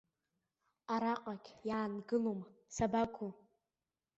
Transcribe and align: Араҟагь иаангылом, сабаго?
Араҟагь 0.93 1.49
иаангылом, 1.67 2.39
сабаго? 2.75 3.29